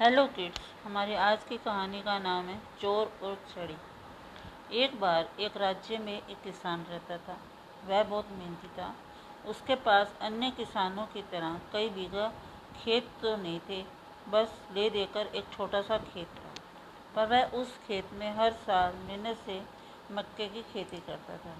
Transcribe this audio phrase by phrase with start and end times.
[0.00, 3.74] Hello kids हमारी आज की कहानी का नाम है चोर और छड़ी।
[4.78, 7.36] एक बार एक राज्य में एक किसान रहता था।
[7.86, 8.88] वह बहुत मेहनती था।
[9.46, 12.26] उसके पास अन्य किसानों की तरह कई बीघा
[12.76, 13.82] खेत तो नहीं थे।
[14.28, 16.50] बस ले देकर एक छोटा सा खेत था।
[17.16, 19.60] पर वह उस खेत में हर साल मेहनत से
[20.12, 21.54] मक्के की खेती करता था,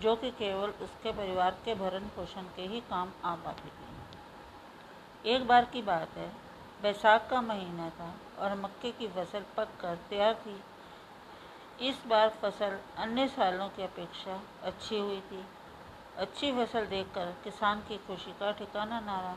[0.00, 5.46] जो कि केवल उसके परिवार के भरण पोषण के ही काम आ पाती थी। एक
[5.46, 6.45] बार की बात है
[6.82, 10.60] बैसाख का महीना था और मक्के की फ़सल पक कर तैयार थी।
[11.88, 15.44] इस बार फ़सल अन्य सालों की अपेक्षा अच्छी हुई थी।
[16.16, 19.36] अच्छी फ़सल देखकर किसान की खुशी का ठिकाना ना रहा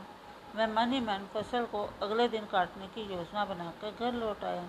[0.56, 4.68] वह मन ही मन फ़सल को अगले दिन काटने की योजना बनाकर घर लौट आया।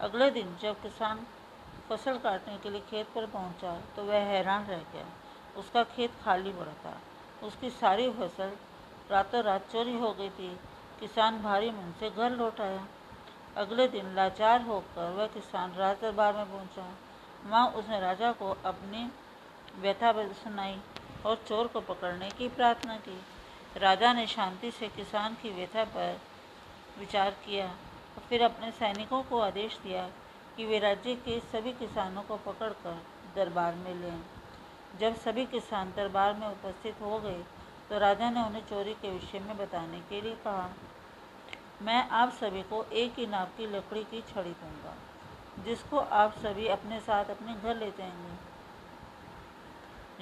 [0.00, 1.26] अगले दिन जब किसान
[1.88, 5.06] फ़सल काटने के लिए खेत पर पहुँचा तो वह हैरान रह गया।
[5.56, 7.00] उसका खेत खाली पड़ा था।
[7.42, 8.56] उसकी सारी फ़सल
[9.10, 10.58] रातों रात चोरी हो गई थी।
[11.00, 12.86] किसान भारी मन से घर लौट आया।
[13.56, 16.86] अगले दिन लाचार होकर वह किसान राज दरबार में पहुँचा।
[17.44, 19.10] वहाँ उसने राजा को अपनी
[19.80, 20.78] व्यथा सुनाई
[21.26, 23.18] और चोर को पकड़ने की प्रार्थना की।
[23.76, 26.20] राजा ने शांति से किसान की व्यथा पर
[26.98, 30.08] विचार किया और फिर अपने सैनिकों को आदेश दिया
[30.56, 33.02] कि वे राज्य के सभी किसानों को पकड़कर
[33.36, 34.20] दरबार में लें।
[35.00, 37.42] जब सभी किसान दरबार में उपस्थित हो गए
[37.90, 40.68] तो राजा ने उन्हें चोरी के विषय में बताने के लिए कहा।
[41.82, 44.94] मैं आप सभी को एक ही नाप की लकड़ी की छड़ी दूँगा,
[45.64, 48.34] जिसको आप सभी अपने साथ अपने घर ले जाएँगे।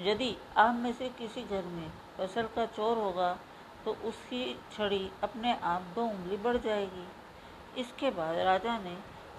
[0.03, 3.33] यदि आप में से किसी घर में फ़सल का चोर होगा
[3.85, 7.07] तो उसकी छड़ी अपने आप दो उंगली बढ़ जाएगी।
[7.81, 8.97] इसके बाद राजा ने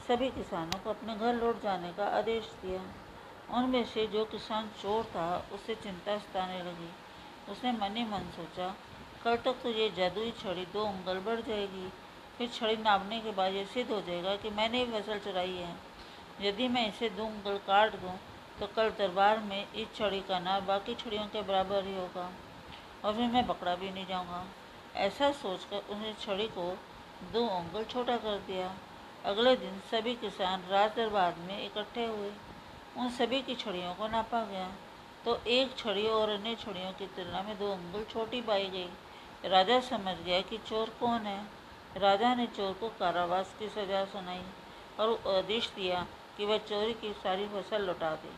[0.08, 2.82] सभी किसानों को अपने घर लौट जाने का आदेश दिया।
[3.52, 6.92] उनमें से जो किसान चोर था, उसे चिंता सताने लगी।
[7.52, 8.68] उसने मन ही मन सोचा
[9.24, 11.92] कल तक तो ये जादुई छड़ी दो उंगल बढ़ जाएगी।
[12.38, 15.75] फिर छड़ी नापने के बाद ये सिद्ध हो जाएगा कि मैंने ही फ़सल चुराई है।
[16.41, 18.17] यदि मैं इसे दो उंगल काट दूँ
[18.59, 22.29] तो कल दरबार में इस छड़ी का नाप बाकी छड़ियों के बराबर ही होगा
[23.06, 24.45] और फिर मैं पकड़ा भी नहीं जाऊँगा।
[24.95, 26.69] ऐसा सोचकर उसने छड़ी को
[27.34, 28.74] दो उंगल छोटा कर दिया।
[29.25, 32.31] अगले दिन सभी किसान राज दरबार में इकट्ठे हुए।
[32.97, 34.69] उन सभी की छड़ियों को नापा गया।
[35.25, 39.79] तो एक छड़ी और अन्य छड़ियों की तुलना में दो उंगल छोटी पाई गई। राजा
[39.81, 41.40] समझ गया कि चोर कौन है।
[41.97, 44.41] राजा ने चोर को कारावास की सजा सुनाई
[45.00, 46.07] और आदेश दिया
[46.38, 48.31] कि वह चोरी की सारी फ़सल लौटा दे।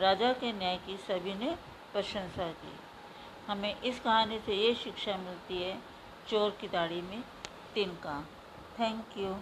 [0.00, 1.56] राजा के न्याय की सभी ने
[1.92, 2.72] प्रशंसा की।
[3.48, 5.78] हमें इस कहानी से ये शिक्षा मिलती है,
[6.28, 7.24] चोर की दाढ़ी में
[7.74, 8.24] तिनका।
[8.80, 9.36] Thank you